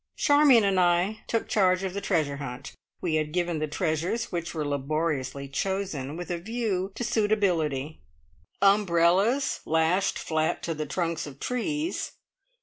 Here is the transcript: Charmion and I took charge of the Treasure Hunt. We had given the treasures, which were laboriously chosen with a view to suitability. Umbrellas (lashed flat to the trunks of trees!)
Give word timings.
Charmion 0.17 0.63
and 0.63 0.79
I 0.79 1.19
took 1.27 1.47
charge 1.47 1.83
of 1.83 1.93
the 1.93 2.01
Treasure 2.01 2.37
Hunt. 2.37 2.73
We 3.01 3.17
had 3.17 3.31
given 3.31 3.59
the 3.59 3.67
treasures, 3.67 4.31
which 4.31 4.51
were 4.51 4.67
laboriously 4.67 5.47
chosen 5.47 6.17
with 6.17 6.31
a 6.31 6.39
view 6.39 6.91
to 6.95 7.03
suitability. 7.03 7.99
Umbrellas 8.63 9.59
(lashed 9.63 10.17
flat 10.17 10.63
to 10.63 10.73
the 10.73 10.87
trunks 10.87 11.27
of 11.27 11.39
trees!) 11.39 12.13